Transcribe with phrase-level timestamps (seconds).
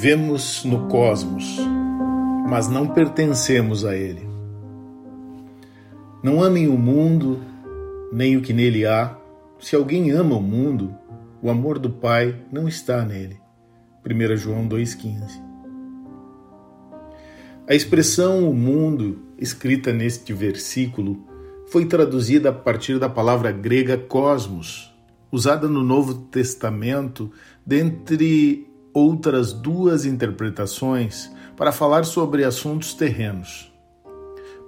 [0.00, 1.58] Vivemos no cosmos,
[2.48, 4.26] mas não pertencemos a ele.
[6.22, 7.38] Não amem o mundo,
[8.10, 9.14] nem o que nele há.
[9.58, 10.96] Se alguém ama o mundo,
[11.42, 13.38] o amor do Pai não está nele.
[14.02, 15.38] 1 João 2,15
[17.68, 21.28] A expressão o mundo, escrita neste versículo,
[21.66, 24.96] foi traduzida a partir da palavra grega cosmos,
[25.30, 27.30] usada no Novo Testamento
[27.66, 33.70] dentre outras duas interpretações para falar sobre assuntos terrenos.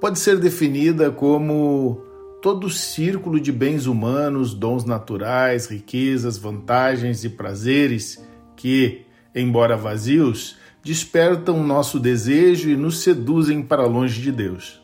[0.00, 2.02] Pode ser definida como
[2.42, 8.22] todo círculo de bens humanos, dons naturais, riquezas, vantagens e prazeres
[8.56, 14.82] que, embora vazios, despertam nosso desejo e nos seduzem para longe de Deus.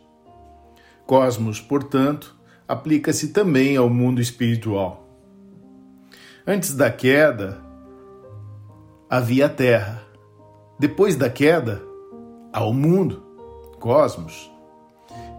[1.05, 5.09] Cosmos, portanto, aplica-se também ao mundo espiritual.
[6.47, 7.61] Antes da queda,
[9.09, 10.03] havia a Terra.
[10.79, 11.83] Depois da queda,
[12.53, 13.23] há o mundo,
[13.81, 14.51] cosmos.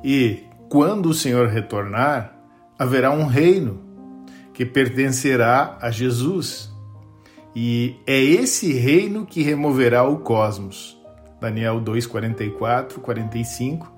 [0.04, 2.36] E quando o Senhor retornar,
[2.78, 3.82] haverá um reino
[4.54, 6.70] que pertencerá a Jesus.
[7.56, 10.98] E é esse reino que removerá o cosmos.
[11.40, 13.92] Daniel 2, 44, 45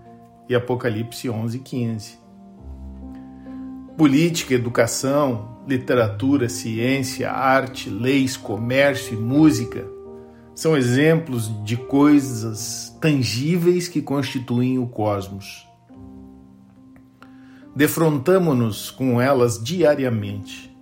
[0.47, 2.20] e Apocalipse 11, 15.
[4.01, 9.87] Política, educação, literatura, ciência, arte, leis, comércio e música
[10.55, 15.67] são exemplos de coisas tangíveis que constituem o cosmos.
[17.75, 20.75] Defrontamo-nos com elas diariamente.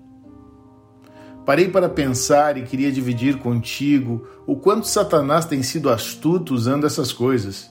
[1.45, 7.12] Parei para pensar e queria dividir contigo o quanto Satanás tem sido astuto usando essas
[7.12, 7.69] coisas.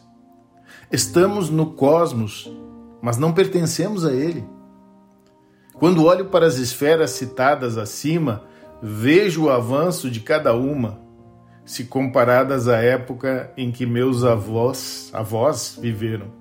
[0.92, 2.53] Estamos no cosmos,
[3.00, 4.57] mas não pertencemos a ele.
[5.78, 8.43] Quando olho para as esferas citadas acima,
[8.83, 10.99] vejo o avanço de cada uma,
[11.65, 16.33] se comparadas à época em que meus avós, avós viveram.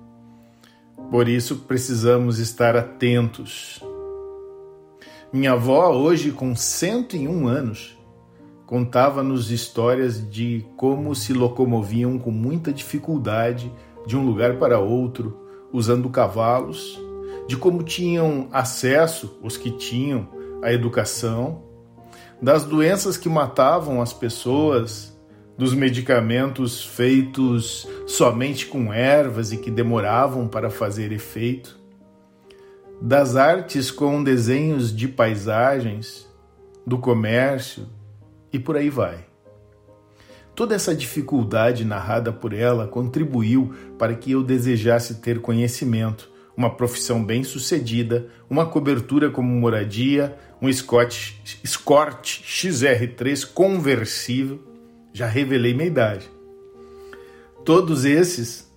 [1.08, 3.80] Por isso precisamos estar atentos.
[5.32, 7.96] Minha avó, hoje com 101 anos,
[8.66, 13.72] contava-nos histórias de como se locomoviam com muita dificuldade
[14.04, 15.38] de um lugar para outro,
[15.72, 17.07] usando cavalos
[17.48, 20.28] de como tinham acesso os que tinham
[20.62, 21.62] à educação,
[22.40, 25.18] das doenças que matavam as pessoas,
[25.56, 31.76] dos medicamentos feitos somente com ervas e que demoravam para fazer efeito,
[33.00, 36.28] das artes com desenhos de paisagens,
[36.86, 37.86] do comércio
[38.52, 39.26] e por aí vai.
[40.54, 47.22] Toda essa dificuldade narrada por ela contribuiu para que eu desejasse ter conhecimento uma profissão
[47.22, 54.58] bem-sucedida, uma cobertura como moradia, um Scott, Escort XR3 conversível.
[55.12, 56.28] Já revelei minha idade.
[57.64, 58.68] Todos esses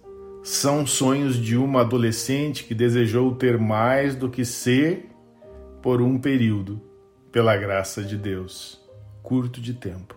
[0.44, 5.10] são sonhos de uma adolescente que desejou ter mais do que ser
[5.82, 6.80] por um período,
[7.32, 8.80] pela graça de Deus,
[9.24, 10.16] curto de tempo.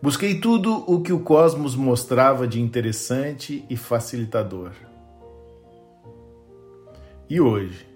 [0.00, 4.72] Busquei tudo o que o cosmos mostrava de interessante e facilitador.
[7.28, 7.86] E hoje?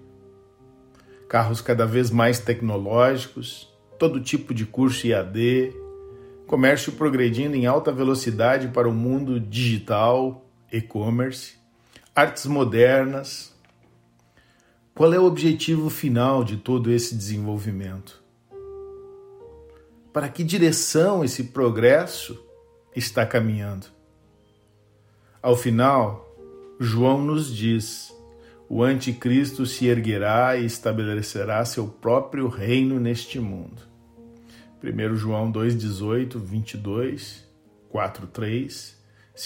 [1.27, 5.71] Carros cada vez mais tecnológicos, todo tipo de curso IAD,
[6.47, 11.57] comércio progredindo em alta velocidade para o mundo digital, e-commerce,
[12.15, 13.55] artes modernas.
[14.95, 18.23] Qual é o objetivo final de todo esse desenvolvimento?
[20.11, 22.43] Para que direção esse progresso
[22.95, 23.85] está caminhando?
[25.41, 26.35] Ao final,
[26.79, 28.11] João nos diz
[28.69, 33.81] o anticristo se erguerá e estabelecerá seu próprio reino neste mundo.
[34.83, 37.43] 1 João 2,18, 22,
[37.89, 38.97] 4, 3,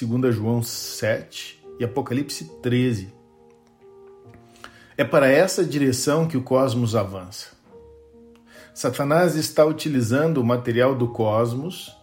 [0.01, 3.13] 2 João 7 e Apocalipse 13.
[4.97, 7.53] É para essa direção que o cosmos avança.
[8.73, 11.95] Satanás está utilizando o material do cosmos,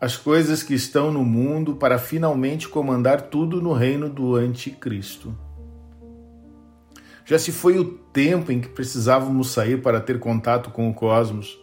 [0.00, 5.32] as coisas que estão no mundo, para finalmente comandar tudo no reino do anticristo.
[7.30, 11.60] Já se foi o tempo em que precisávamos sair para ter contato com o cosmos.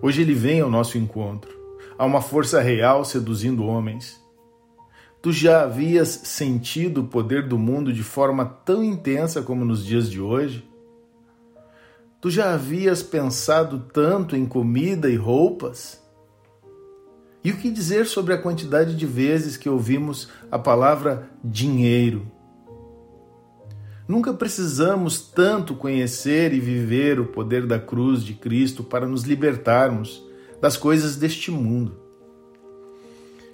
[0.00, 1.52] Hoje ele vem ao nosso encontro.
[1.98, 4.18] Há uma força real seduzindo homens.
[5.20, 10.10] Tu já havias sentido o poder do mundo de forma tão intensa como nos dias
[10.10, 10.66] de hoje?
[12.18, 16.02] Tu já havias pensado tanto em comida e roupas?
[17.44, 22.32] E o que dizer sobre a quantidade de vezes que ouvimos a palavra dinheiro?
[24.06, 30.22] Nunca precisamos tanto conhecer e viver o poder da cruz de Cristo para nos libertarmos
[30.60, 31.96] das coisas deste mundo.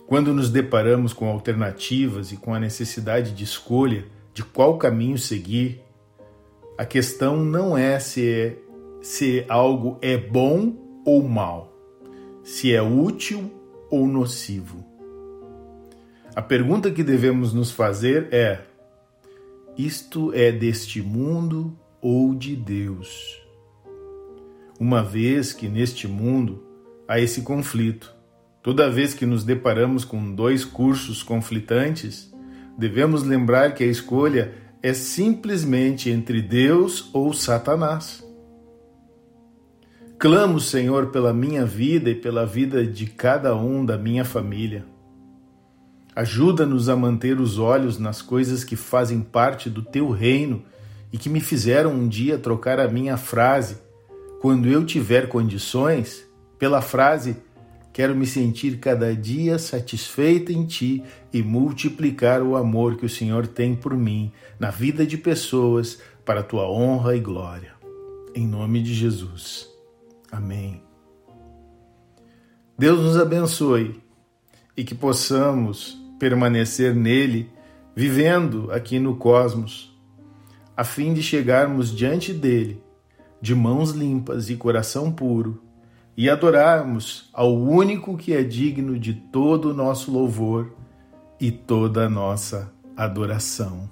[0.09, 4.05] Quando nos deparamos com alternativas e com a necessidade de escolha
[4.35, 5.81] de qual caminho seguir,
[6.77, 8.57] a questão não é se, é,
[9.01, 10.75] se algo é bom
[11.05, 11.73] ou mal,
[12.43, 13.53] se é útil
[13.89, 14.85] ou nocivo.
[16.35, 18.61] A pergunta que devemos nos fazer é:
[19.85, 23.41] isto é deste mundo ou de Deus?
[24.79, 26.63] Uma vez que neste mundo
[27.09, 28.15] há esse conflito,
[28.63, 32.33] toda vez que nos deparamos com dois cursos conflitantes,
[32.77, 38.23] devemos lembrar que a escolha é simplesmente entre Deus ou Satanás.
[40.19, 44.85] Clamo, Senhor, pela minha vida e pela vida de cada um da minha família.
[46.15, 50.65] Ajuda-nos a manter os olhos nas coisas que fazem parte do teu reino
[51.13, 53.79] e que me fizeram um dia trocar a minha frase,
[54.41, 56.25] quando eu tiver condições,
[56.59, 57.37] pela frase
[57.93, 61.03] Quero me sentir cada dia satisfeita em Ti
[61.33, 66.41] e multiplicar o amor que o Senhor tem por mim na vida de pessoas para
[66.41, 67.75] a Tua honra e glória.
[68.35, 69.69] Em nome de Jesus.
[70.31, 70.83] Amém.
[72.79, 74.01] Deus nos abençoe
[74.77, 77.51] e que possamos permanecer nele,
[77.97, 79.99] vivendo aqui no cosmos,
[80.77, 82.81] a fim de chegarmos diante dele
[83.41, 85.63] de mãos limpas e coração puro
[86.15, 90.75] e adorarmos ao único que é digno de todo o nosso louvor
[91.41, 93.89] e toda a nossa adoração.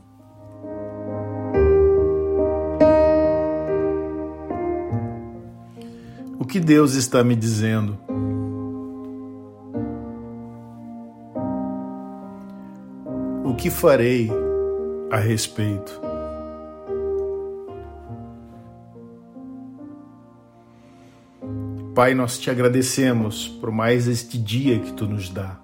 [6.38, 8.07] O que Deus está me dizendo?
[13.58, 14.30] Que farei
[15.10, 16.00] a respeito?
[21.92, 25.58] Pai, nós te agradecemos por mais este dia que tu nos dá.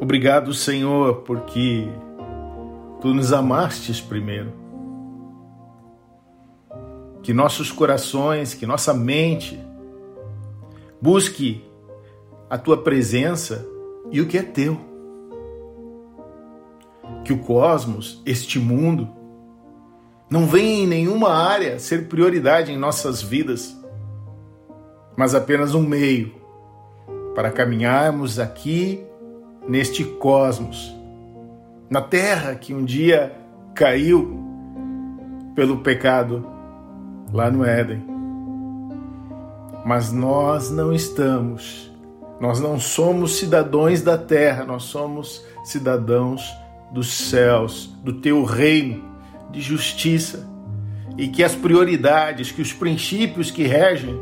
[0.00, 1.86] Obrigado, Senhor, porque
[3.02, 4.54] tu nos amastes primeiro.
[7.22, 9.60] Que nossos corações, que nossa mente
[11.02, 11.62] busque
[12.48, 13.68] a tua presença
[14.10, 14.95] e o que é teu.
[17.26, 19.08] Que o cosmos, este mundo,
[20.30, 23.76] não venha em nenhuma área ser prioridade em nossas vidas
[25.16, 26.34] mas apenas um meio
[27.34, 29.02] para caminharmos aqui
[29.66, 30.94] neste cosmos,
[31.88, 33.34] na terra que um dia
[33.74, 34.38] caiu
[35.54, 36.46] pelo pecado
[37.32, 38.04] lá no Éden.
[39.84, 41.90] Mas nós não estamos,
[42.40, 46.54] nós não somos cidadãos da terra, nós somos cidadãos
[46.92, 49.04] dos céus, do teu reino
[49.50, 50.48] de justiça,
[51.18, 54.14] e que as prioridades, que os princípios que regem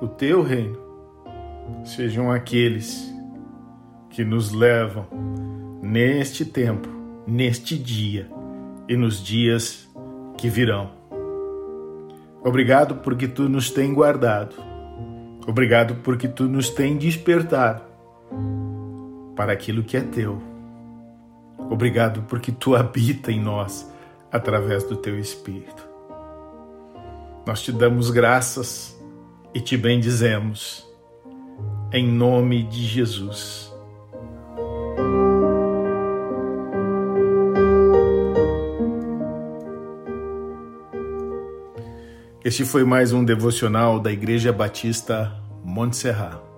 [0.00, 0.78] o teu reino
[1.84, 3.12] sejam aqueles
[4.10, 5.06] que nos levam
[5.82, 6.88] neste tempo,
[7.26, 8.28] neste dia
[8.88, 9.88] e nos dias
[10.36, 10.90] que virão.
[12.42, 14.54] Obrigado porque tu nos tem guardado.
[15.46, 17.82] Obrigado porque tu nos tem despertado
[19.34, 20.53] para aquilo que é teu.
[21.70, 23.90] Obrigado porque tu habita em nós
[24.30, 25.88] através do teu espírito.
[27.46, 28.98] Nós te damos graças
[29.52, 30.86] e te bendizemos,
[31.92, 33.72] em nome de Jesus.
[42.44, 45.32] Este foi mais um devocional da Igreja Batista
[45.64, 46.53] Montserrat.